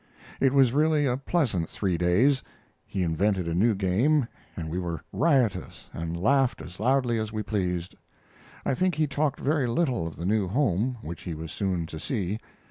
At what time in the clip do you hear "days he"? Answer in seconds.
1.95-3.03